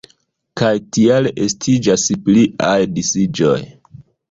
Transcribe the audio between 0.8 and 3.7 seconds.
tial estiĝas pliaj disiĝoj.